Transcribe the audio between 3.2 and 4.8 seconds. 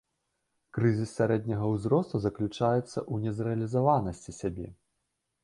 незрэалізаванасці сябе.